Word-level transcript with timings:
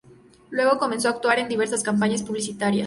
Luego, 0.49 0.79
comenzó 0.79 1.09
a 1.09 1.11
actuar 1.11 1.37
en 1.37 1.47
diversas 1.47 1.83
campañas 1.83 2.23
publicitarias. 2.23 2.79